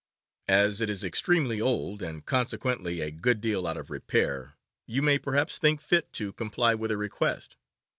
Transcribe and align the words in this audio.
As 0.47 0.81
it 0.81 0.89
is 0.89 1.03
extremely 1.03 1.61
old, 1.61 2.01
and 2.01 2.25
consequently 2.25 3.01
a 3.01 3.11
good 3.11 3.39
deal 3.39 3.67
out 3.67 3.77
of 3.77 3.91
repair, 3.91 4.55
you 4.87 5.03
may 5.03 5.19
perhaps 5.19 5.59
think 5.59 5.79
fit 5.79 6.11
to 6.13 6.33
comply 6.33 6.73
with 6.73 6.89
her 6.89 6.97
request. 6.97 7.55